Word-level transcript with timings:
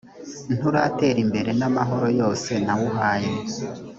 nturatera 0.55 1.19
imbere 1.25 1.51
n’ 1.59 1.61
amahoro 1.69 2.07
yose 2.19 2.51
nawuhaye 2.65 3.31